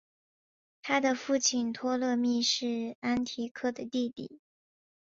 [0.81, 4.39] 他的父亲托勒密是安提柯的弟弟。